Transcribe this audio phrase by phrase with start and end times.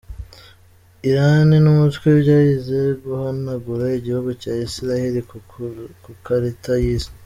[1.09, 5.19] Irani numutwe byahize guhanagura Igihugu cya Isiraheli
[6.03, 7.11] kukarita y’Isi